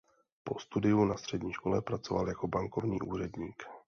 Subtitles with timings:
[0.43, 3.63] Po studiu na střední škole pracoval jako bankovní úředník.